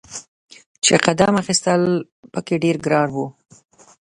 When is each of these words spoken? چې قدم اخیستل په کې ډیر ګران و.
چې 0.83 0.93
قدم 1.05 1.33
اخیستل 1.41 1.81
په 2.33 2.39
کې 2.45 2.55
ډیر 2.63 2.75
ګران 2.85 3.09
و. 3.13 3.17